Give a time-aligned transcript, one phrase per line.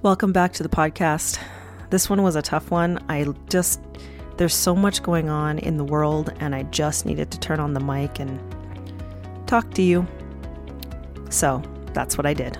[0.00, 1.40] Welcome back to the podcast.
[1.90, 3.04] This one was a tough one.
[3.08, 3.80] I just,
[4.36, 7.74] there's so much going on in the world, and I just needed to turn on
[7.74, 8.38] the mic and
[9.48, 10.06] talk to you.
[11.30, 11.60] So
[11.94, 12.56] that's what I did.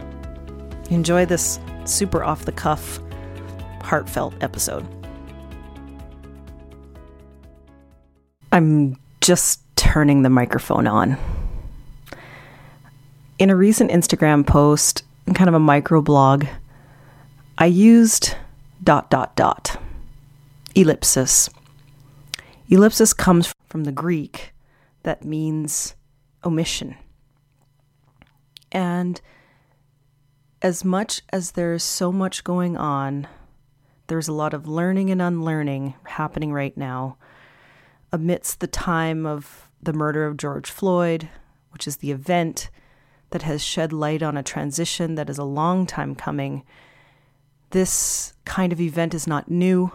[0.91, 2.99] Enjoy this super off the cuff,
[3.83, 4.85] heartfelt episode.
[8.51, 11.17] I'm just turning the microphone on.
[13.39, 16.47] In a recent Instagram post, kind of a micro blog,
[17.61, 18.37] I used
[18.85, 19.81] dot dot dot
[20.77, 21.51] ellipsis.
[22.71, 24.53] Ellipsis comes from the Greek
[25.03, 25.97] that means
[26.45, 26.95] omission.
[28.71, 29.21] And
[30.63, 33.27] as much as there's so much going on,
[34.07, 37.17] there's a lot of learning and unlearning happening right now
[38.13, 41.29] amidst the time of the murder of George Floyd,
[41.73, 42.71] which is the event
[43.31, 46.63] that has shed light on a transition that is a long time coming
[47.71, 49.93] this kind of event is not new,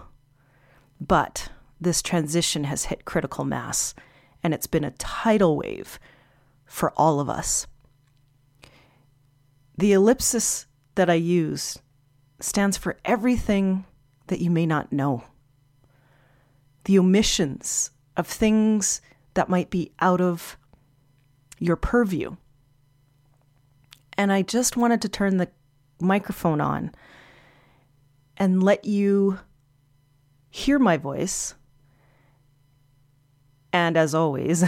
[1.02, 1.50] but
[1.82, 3.94] this transition has hit critical mass,
[4.44, 6.00] and it's been a tidal wave
[6.66, 7.68] for all of us.
[9.78, 11.80] The ellipsis that I use
[12.40, 13.86] stands for everything
[14.28, 15.24] that you may not know.
[16.86, 19.02] The omissions of things
[19.34, 20.58] that might be out of
[21.60, 22.36] your purview.
[24.18, 25.50] And I just wanted to turn the
[26.00, 26.92] microphone on
[28.38, 29.40] and let you
[30.50, 31.56] hear my voice.
[33.72, 34.64] And as always,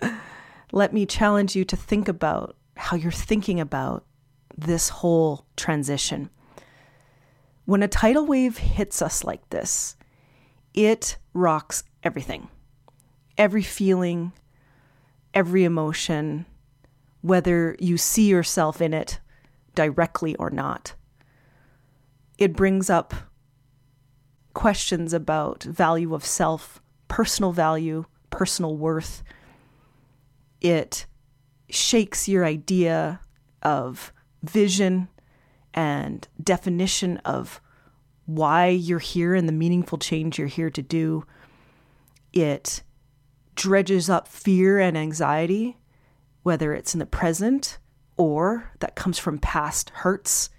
[0.72, 4.04] let me challenge you to think about how you're thinking about
[4.56, 6.30] this whole transition.
[7.64, 9.96] When a tidal wave hits us like this,
[10.74, 12.48] it rocks everything.
[13.38, 14.32] Every feeling,
[15.32, 16.46] every emotion,
[17.22, 19.20] whether you see yourself in it
[19.74, 20.94] directly or not
[22.38, 23.14] it brings up
[24.54, 29.22] questions about value of self, personal value, personal worth.
[30.60, 31.06] It
[31.68, 33.20] shakes your idea
[33.62, 35.08] of vision
[35.72, 37.60] and definition of
[38.26, 41.24] why you're here and the meaningful change you're here to do.
[42.32, 42.82] It
[43.54, 45.76] dredges up fear and anxiety,
[46.42, 47.78] whether it's in the present
[48.16, 50.50] or that comes from past hurts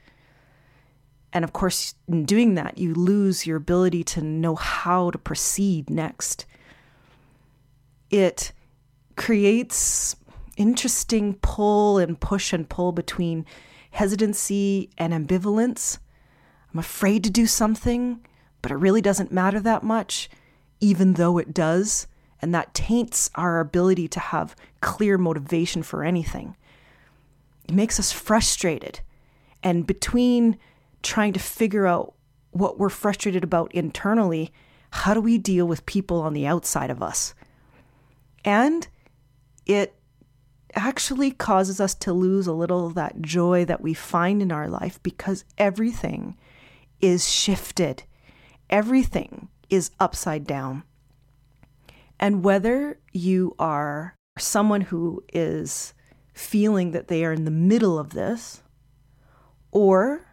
[1.35, 5.89] and of course, in doing that, you lose your ability to know how to proceed
[5.89, 6.45] next.
[8.09, 8.53] It
[9.17, 10.15] creates
[10.55, 13.45] interesting pull and push and pull between
[13.91, 15.97] hesitancy and ambivalence.
[16.73, 18.25] I'm afraid to do something,
[18.61, 20.29] but it really doesn't matter that much,
[20.79, 22.07] even though it does.
[22.41, 26.55] And that taints our ability to have clear motivation for anything.
[27.67, 29.01] It makes us frustrated.
[29.61, 30.57] And between
[31.05, 32.13] trying to figure out
[32.51, 34.51] what we're frustrated about internally,
[34.91, 37.33] how do we deal with people on the outside of us?
[38.43, 38.87] And
[39.65, 39.95] it
[40.73, 44.67] actually causes us to lose a little of that joy that we find in our
[44.67, 46.37] life because everything
[47.01, 48.03] is shifted,
[48.69, 50.83] everything is upside down.
[52.19, 55.93] And whether you are someone who is
[56.33, 58.61] feeling that they are in the middle of this,
[59.71, 60.25] or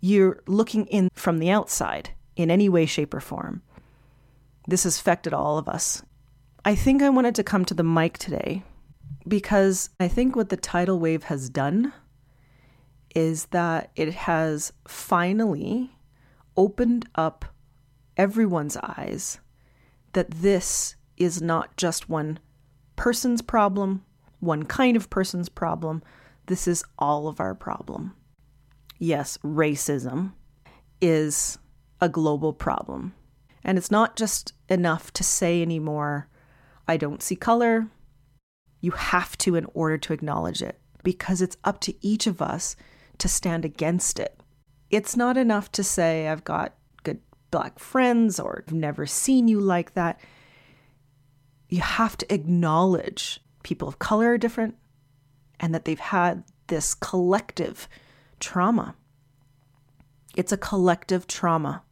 [0.00, 3.62] you're looking in from the outside in any way, shape, or form.
[4.66, 6.02] This has affected all of us.
[6.64, 8.62] I think I wanted to come to the mic today
[9.26, 11.92] because I think what the tidal wave has done
[13.14, 15.90] is that it has finally
[16.56, 17.44] opened up
[18.16, 19.40] everyone's eyes
[20.12, 22.38] that this is not just one
[22.96, 24.04] person's problem,
[24.40, 26.02] one kind of person's problem.
[26.46, 28.14] This is all of our problem
[29.00, 30.34] yes, racism
[31.00, 31.58] is
[32.00, 33.14] a global problem.
[33.64, 36.28] And it's not just enough to say anymore,
[36.86, 37.88] I don't see color.
[38.80, 42.76] You have to in order to acknowledge it because it's up to each of us
[43.18, 44.40] to stand against it.
[44.90, 47.20] It's not enough to say, I've got good
[47.50, 50.20] black friends or I've never seen you like that.
[51.68, 54.76] You have to acknowledge people of color are different
[55.58, 57.88] and that they've had this collective
[58.40, 58.94] trauma.
[60.34, 61.82] It's a collective trauma.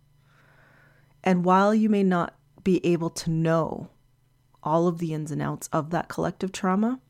[1.23, 2.35] And while you may not
[2.65, 3.91] be able to know
[4.63, 7.01] all of the ins and outs of that collective trauma,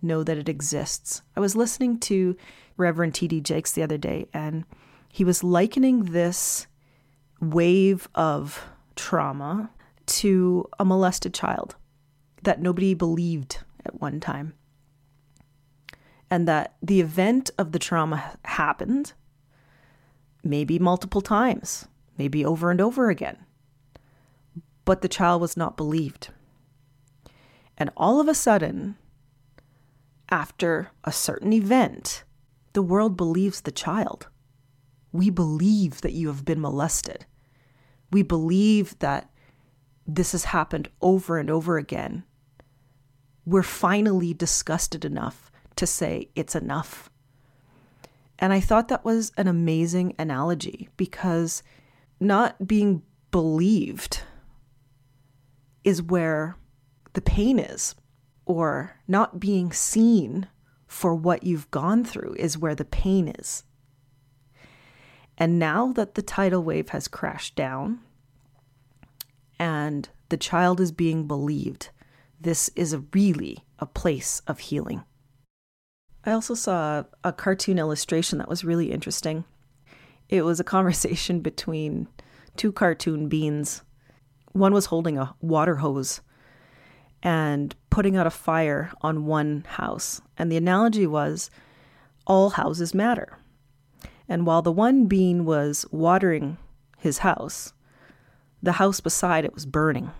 [0.00, 1.22] know that it exists.
[1.36, 2.36] I was listening to
[2.76, 3.40] Reverend T.D.
[3.40, 4.64] Jakes the other day, and
[5.08, 6.66] he was likening this
[7.40, 8.64] wave of
[8.96, 9.70] trauma
[10.06, 11.76] to a molested child
[12.42, 14.54] that nobody believed at one time
[16.32, 19.12] and that the event of the trauma happened
[20.42, 21.86] maybe multiple times,
[22.16, 23.36] maybe over and over again.
[24.86, 26.30] But the child was not believed.
[27.76, 28.96] And all of a sudden,
[30.30, 32.24] after a certain event,
[32.72, 34.28] the world believes the child.
[35.12, 37.26] We believe that you have been molested.
[38.10, 39.30] We believe that
[40.06, 42.24] this has happened over and over again.
[43.44, 47.10] We're finally disgusted enough to say it's enough.
[48.38, 51.62] And I thought that was an amazing analogy because
[52.18, 54.22] not being believed
[55.84, 56.56] is where
[57.12, 57.94] the pain is,
[58.46, 60.48] or not being seen
[60.86, 63.64] for what you've gone through is where the pain is.
[65.38, 68.00] And now that the tidal wave has crashed down
[69.58, 71.90] and the child is being believed,
[72.40, 75.04] this is really a place of healing.
[76.24, 79.44] I also saw a cartoon illustration that was really interesting.
[80.28, 82.08] It was a conversation between
[82.56, 83.82] two cartoon beans.
[84.52, 86.20] One was holding a water hose
[87.22, 90.20] and putting out a fire on one house.
[90.36, 91.50] And the analogy was
[92.26, 93.38] all houses matter.
[94.28, 96.56] And while the one bean was watering
[96.98, 97.72] his house,
[98.62, 100.10] the house beside it was burning.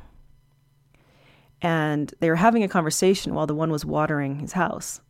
[1.60, 5.00] And they were having a conversation while the one was watering his house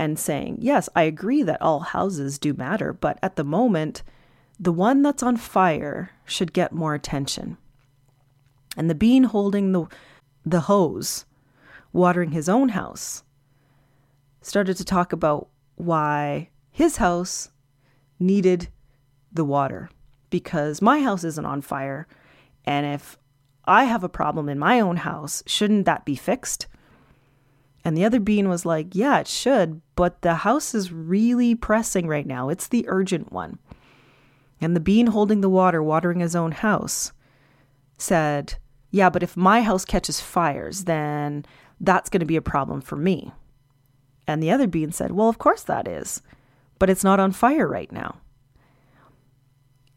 [0.00, 4.02] and saying, Yes, I agree that all houses do matter, but at the moment,
[4.58, 7.58] the one that's on fire should get more attention.
[8.78, 9.84] And the bean holding the,
[10.46, 11.26] the hose,
[11.92, 13.24] watering his own house,
[14.40, 17.50] started to talk about why his house
[18.18, 18.68] needed
[19.30, 19.90] the water
[20.30, 22.06] because my house isn't on fire.
[22.64, 23.18] And if
[23.66, 26.68] I have a problem in my own house, shouldn't that be fixed?
[27.84, 32.06] And the other bean was like, Yeah, it should, but the house is really pressing
[32.06, 32.48] right now.
[32.48, 33.58] It's the urgent one.
[34.60, 37.12] And the bean holding the water, watering his own house,
[37.96, 38.54] said,
[38.90, 41.46] Yeah, but if my house catches fires, then
[41.80, 43.32] that's going to be a problem for me.
[44.26, 46.20] And the other bean said, Well, of course that is,
[46.78, 48.18] but it's not on fire right now.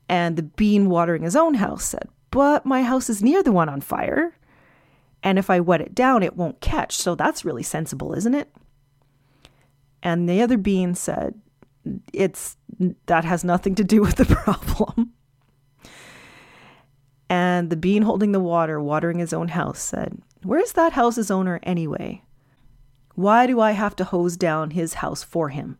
[0.07, 3.69] And the bean watering his own house said, But my house is near the one
[3.69, 4.37] on fire.
[5.23, 6.95] And if I wet it down, it won't catch.
[6.95, 8.53] So that's really sensible, isn't it?
[10.03, 11.39] And the other bean said,
[12.11, 12.57] It's
[13.05, 15.13] that has nothing to do with the problem.
[17.29, 21.59] And the bean holding the water, watering his own house, said, Where's that house's owner
[21.63, 22.21] anyway?
[23.15, 25.77] Why do I have to hose down his house for him?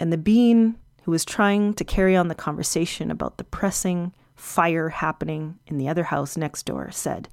[0.00, 4.88] And the bean, who was trying to carry on the conversation about the pressing fire
[4.88, 7.28] happening in the other house next door, said,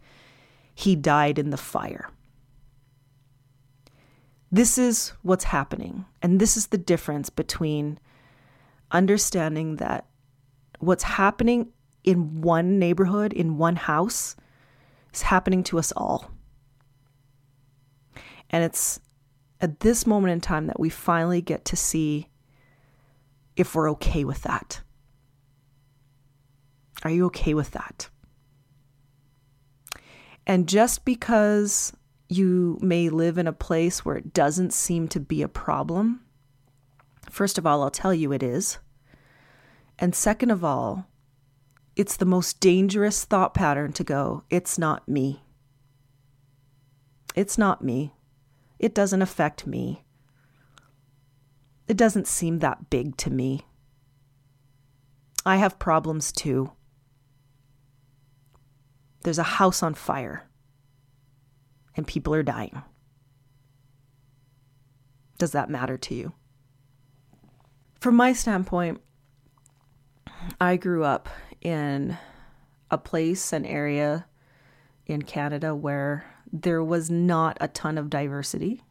[0.73, 2.09] he died in the fire.
[4.51, 6.05] This is what's happening.
[6.21, 7.99] And this is the difference between
[8.91, 10.05] understanding that
[10.79, 11.69] what's happening
[12.03, 14.35] in one neighborhood, in one house,
[15.13, 16.31] is happening to us all.
[18.49, 18.99] And it's
[19.59, 22.29] at this moment in time that we finally get to see
[23.55, 24.81] if we're okay with that.
[27.03, 28.09] Are you okay with that?
[30.45, 31.93] And just because
[32.29, 36.21] you may live in a place where it doesn't seem to be a problem,
[37.29, 38.79] first of all, I'll tell you it is.
[39.99, 41.07] And second of all,
[41.95, 45.43] it's the most dangerous thought pattern to go, it's not me.
[47.35, 48.13] It's not me.
[48.79, 50.03] It doesn't affect me.
[51.87, 53.65] It doesn't seem that big to me.
[55.45, 56.71] I have problems too.
[59.23, 60.47] There's a house on fire
[61.95, 62.81] and people are dying.
[65.37, 66.33] Does that matter to you?
[67.99, 69.01] From my standpoint,
[70.59, 71.29] I grew up
[71.61, 72.17] in
[72.91, 74.25] a place, an area
[75.05, 78.83] in Canada where there was not a ton of diversity.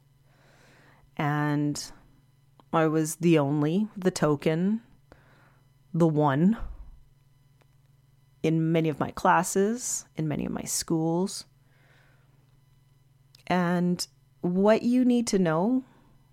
[1.17, 1.83] And
[2.73, 4.81] I was the only, the token,
[5.93, 6.57] the one
[8.43, 11.45] in many of my classes, in many of my schools.
[13.47, 14.07] And
[14.41, 15.85] what you need to know,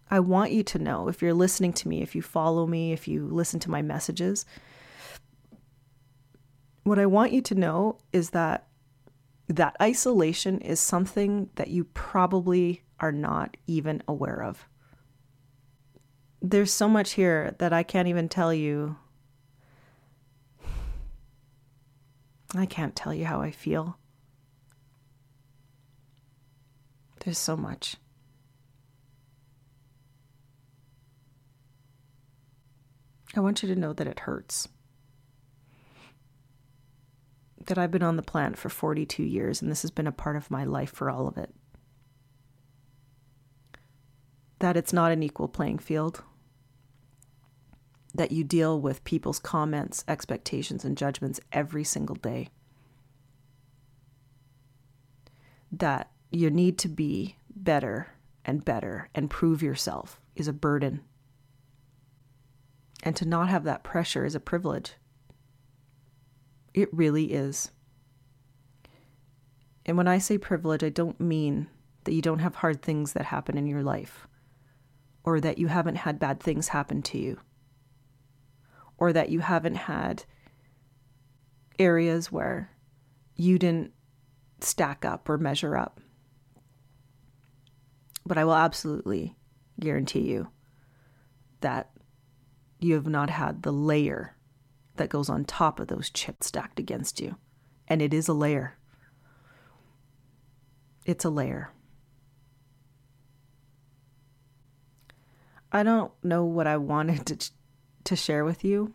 [0.09, 3.07] I want you to know if you're listening to me, if you follow me, if
[3.07, 4.45] you listen to my messages,
[6.83, 8.67] what I want you to know is that
[9.47, 14.67] that isolation is something that you probably are not even aware of.
[16.41, 18.97] There's so much here that I can't even tell you
[22.55, 23.97] I can't tell you how I feel.
[27.23, 27.97] There's so much.
[33.35, 34.67] I want you to know that it hurts.
[37.67, 40.35] That I've been on the planet for 42 years and this has been a part
[40.35, 41.53] of my life for all of it.
[44.59, 46.23] That it's not an equal playing field.
[48.15, 52.49] That you deal with people's comments, expectations, and judgments every single day.
[55.71, 58.07] That you need to be better
[58.45, 61.01] and better and prove yourself is a burden.
[63.03, 64.93] And to not have that pressure is a privilege.
[66.73, 67.71] It really is.
[69.85, 71.67] And when I say privilege, I don't mean
[72.03, 74.27] that you don't have hard things that happen in your life,
[75.23, 77.39] or that you haven't had bad things happen to you,
[78.99, 80.23] or that you haven't had
[81.79, 82.71] areas where
[83.35, 83.93] you didn't
[84.59, 86.01] stack up or measure up.
[88.25, 89.37] But I will absolutely
[89.79, 90.49] guarantee you
[91.61, 91.89] that
[92.79, 94.35] you have not had the layer
[94.97, 97.37] that goes on top of those chips stacked against you.
[97.87, 98.77] And it is a layer.
[101.05, 101.71] It's a layer.
[105.71, 107.51] I don't know what I wanted to,
[108.09, 108.93] to share with you.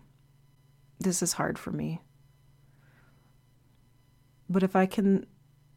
[0.99, 2.00] This is hard for me.
[4.50, 5.26] But if I can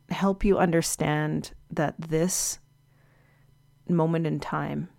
[0.10, 2.60] help you understand that this
[3.88, 4.90] moment in time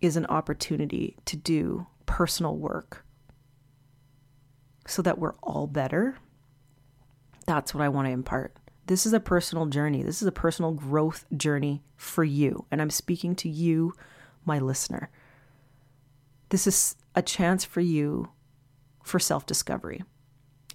[0.00, 3.04] is an opportunity to do personal work
[4.86, 6.16] so that we're all better.
[7.46, 8.56] That's what I want to impart.
[8.86, 10.02] This is a personal journey.
[10.02, 12.64] This is a personal growth journey for you.
[12.70, 13.92] And I'm speaking to you,
[14.46, 15.10] my listener.
[16.50, 18.28] This is a chance for you
[19.02, 20.02] for self discovery.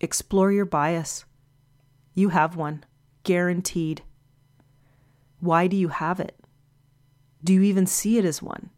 [0.02, 1.26] Explore your bias.
[2.14, 2.84] You have one,
[3.24, 4.02] guaranteed.
[5.40, 6.38] Why do you have it?
[7.44, 8.72] Do you even see it as one?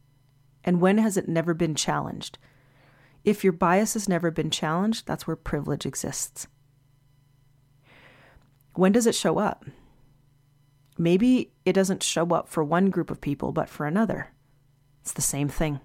[0.63, 2.37] And when has it never been challenged?
[3.23, 6.47] If your bias has never been challenged, that's where privilege exists.
[8.73, 9.65] When does it show up?
[10.97, 14.29] Maybe it doesn't show up for one group of people, but for another.
[15.01, 15.79] It's the same thing.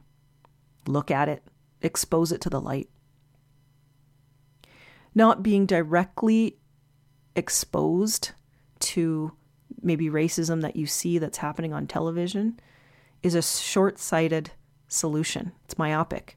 [0.87, 1.43] Look at it,
[1.81, 2.89] expose it to the light.
[5.15, 6.57] Not being directly
[7.37, 8.33] exposed
[8.81, 9.33] to
[9.83, 12.59] maybe racism that you see that's happening on television
[13.23, 14.53] is a short sighted
[14.89, 15.53] solution.
[15.65, 16.37] It's myopic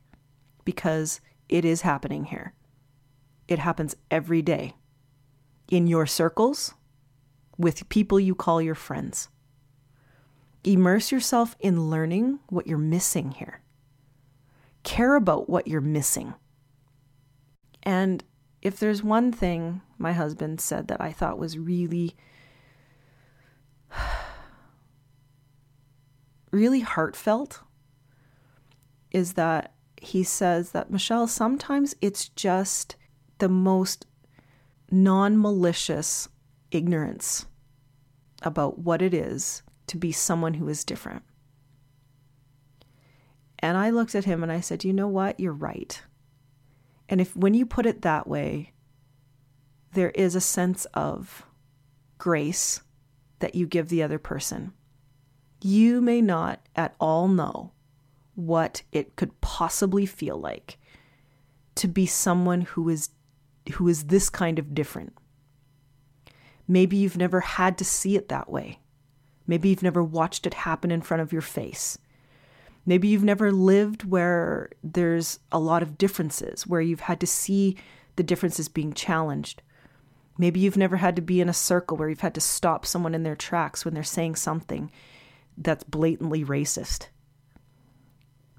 [0.63, 2.53] because it is happening here.
[3.47, 4.73] It happens every day
[5.69, 6.73] in your circles
[7.57, 9.29] with people you call your friends.
[10.63, 13.61] Immerse yourself in learning what you're missing here.
[14.85, 16.35] Care about what you're missing.
[17.83, 18.23] And
[18.61, 22.15] if there's one thing my husband said that I thought was really
[26.51, 27.61] really heartfelt
[29.11, 32.95] is that he says that Michelle, sometimes it's just
[33.39, 34.05] the most
[34.91, 36.29] non malicious
[36.71, 37.45] ignorance
[38.43, 41.23] about what it is to be someone who is different.
[43.59, 45.39] And I looked at him and I said, You know what?
[45.39, 46.01] You're right.
[47.07, 48.73] And if when you put it that way,
[49.93, 51.45] there is a sense of
[52.17, 52.81] grace
[53.39, 54.73] that you give the other person
[55.65, 57.71] you may not at all know
[58.35, 60.77] what it could possibly feel like
[61.73, 63.09] to be someone who is
[63.73, 65.17] who is this kind of different.
[66.67, 68.79] Maybe you've never had to see it that way.
[69.47, 71.97] Maybe you've never watched it happen in front of your face.
[72.85, 77.77] Maybe you've never lived where there's a lot of differences, where you've had to see
[78.15, 79.61] the differences being challenged.
[80.37, 83.15] Maybe you've never had to be in a circle where you've had to stop someone
[83.15, 84.91] in their tracks when they're saying something
[85.57, 87.07] that's blatantly racist.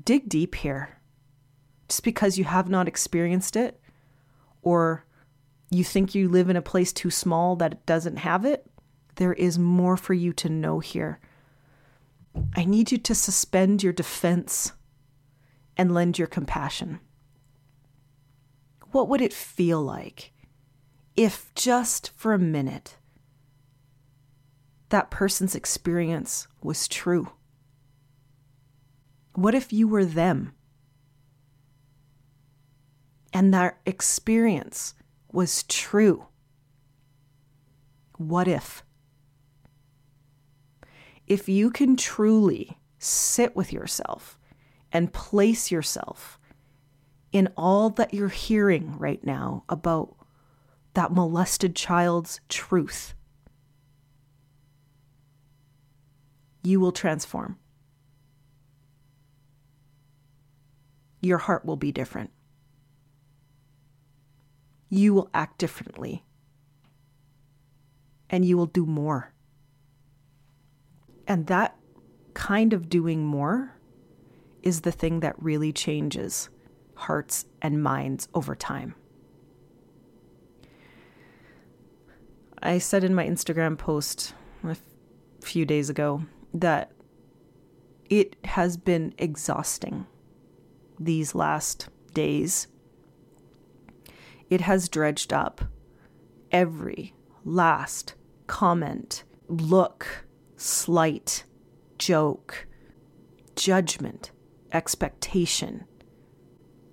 [0.04, 0.98] Dig deep here.
[1.88, 3.80] Just because you have not experienced it,
[4.62, 5.04] or
[5.70, 8.66] you think you live in a place too small that it doesn't have it,
[9.16, 11.20] there is more for you to know here.
[12.54, 14.72] I need you to suspend your defense
[15.76, 17.00] and lend your compassion.
[18.92, 20.32] What would it feel like
[21.16, 22.96] if just for a minute
[24.88, 27.32] that person's experience was true?
[29.34, 30.54] What if you were them?
[33.32, 34.94] And their experience
[35.30, 36.26] was true?
[38.16, 38.82] What if?
[41.26, 44.38] If you can truly sit with yourself
[44.92, 46.38] and place yourself
[47.32, 50.16] in all that you're hearing right now about
[50.94, 53.14] that molested child's truth,
[56.62, 57.58] you will transform.
[61.26, 62.30] your heart will be different.
[64.88, 66.24] You will act differently.
[68.30, 69.32] And you will do more.
[71.26, 71.76] And that
[72.34, 73.72] kind of doing more
[74.62, 76.48] is the thing that really changes
[76.94, 78.94] hearts and minds over time.
[82.62, 84.76] I said in my Instagram post a
[85.42, 86.22] few days ago
[86.54, 86.90] that
[88.08, 90.06] it has been exhausting
[90.98, 92.66] these last days.
[94.48, 95.62] It has dredged up
[96.50, 97.14] every
[97.44, 98.14] last
[98.46, 100.25] comment, look,
[100.56, 101.44] slight,
[101.98, 102.66] joke,
[103.54, 104.30] judgment,
[104.72, 105.84] expectation,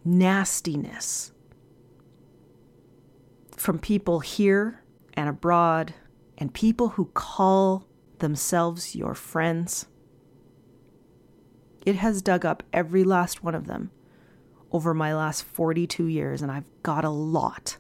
[0.05, 1.31] nastiness
[3.55, 5.93] from people here and abroad
[6.37, 7.87] and people who call
[8.19, 9.85] themselves your friends.
[11.85, 13.91] It has dug up every last one of them
[14.71, 17.77] over my last 42 years, and I've got a lot.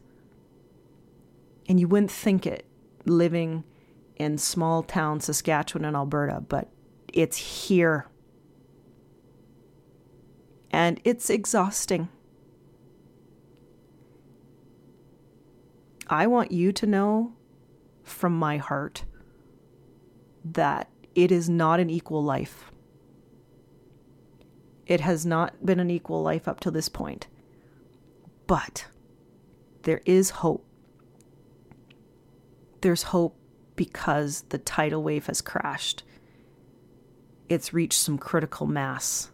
[1.67, 2.65] And you wouldn't think it
[3.05, 3.63] living
[4.15, 6.69] in small town Saskatchewan and Alberta, but
[7.11, 8.07] it's here.
[10.71, 12.09] And it's exhausting.
[16.07, 17.33] I want you to know
[18.03, 19.05] from my heart
[20.43, 22.71] that it is not an equal life.
[24.85, 27.27] It has not been an equal life up to this point.
[28.47, 28.87] But
[29.83, 30.65] there is hope.
[32.81, 33.37] There's hope
[33.75, 36.03] because the tidal wave has crashed.
[37.49, 39.31] It's reached some critical mass,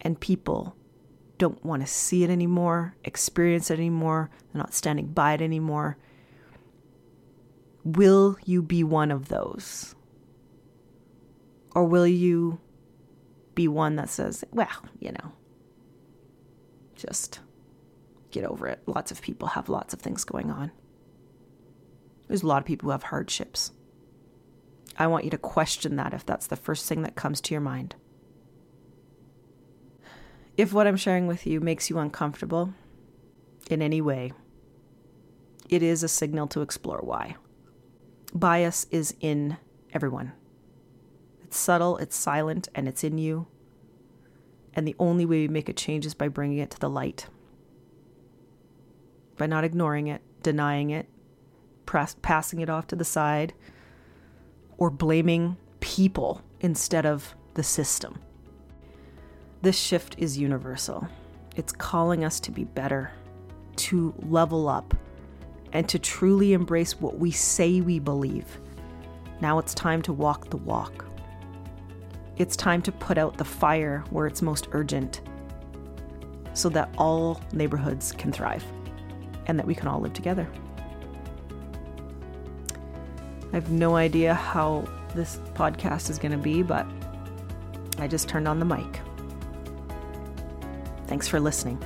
[0.00, 0.76] and people
[1.38, 5.96] don't want to see it anymore, experience it anymore, they're not standing by it anymore.
[7.84, 9.94] Will you be one of those?
[11.74, 12.60] Or will you
[13.54, 14.68] be one that says, well,
[15.00, 15.32] you know,
[16.94, 17.40] just
[18.30, 18.80] get over it?
[18.86, 20.70] Lots of people have lots of things going on.
[22.28, 23.72] There's a lot of people who have hardships.
[24.96, 27.60] I want you to question that if that's the first thing that comes to your
[27.60, 27.96] mind.
[30.56, 32.72] If what I'm sharing with you makes you uncomfortable
[33.68, 34.32] in any way,
[35.68, 37.36] it is a signal to explore why.
[38.32, 39.56] Bias is in
[39.92, 40.32] everyone.
[41.42, 43.46] It's subtle, it's silent, and it's in you.
[44.74, 47.26] And the only way we make a change is by bringing it to the light.
[49.38, 51.08] By not ignoring it, denying it,
[51.86, 53.54] press, passing it off to the side,
[54.78, 58.18] or blaming people instead of the system.
[59.62, 61.08] This shift is universal.
[61.56, 63.12] It's calling us to be better,
[63.76, 64.94] to level up,
[65.72, 68.46] and to truly embrace what we say we believe.
[69.40, 71.04] Now it's time to walk the walk.
[72.36, 75.20] It's time to put out the fire where it's most urgent
[76.52, 78.64] so that all neighborhoods can thrive
[79.46, 80.48] and that we can all live together.
[83.54, 86.84] I have no idea how this podcast is going to be, but
[88.00, 89.00] I just turned on the mic.
[91.06, 91.80] Thanks for listening.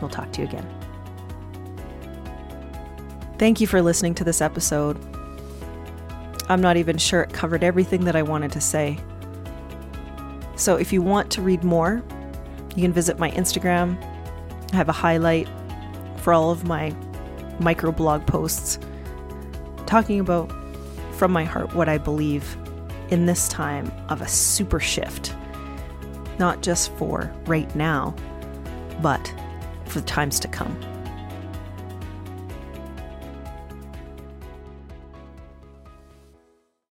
[0.00, 0.68] We'll talk to you again.
[3.38, 5.00] Thank you for listening to this episode.
[6.48, 9.00] I'm not even sure it covered everything that I wanted to say.
[10.54, 12.04] So if you want to read more,
[12.76, 14.00] you can visit my Instagram.
[14.72, 15.48] I have a highlight
[16.18, 16.92] for all of my
[17.58, 18.78] microblog posts
[19.86, 20.52] talking about
[21.12, 22.56] from my heart what I believe
[23.08, 25.34] in this time of a super shift
[26.38, 28.14] not just for right now,
[29.00, 29.32] but
[29.86, 30.78] for the times to come.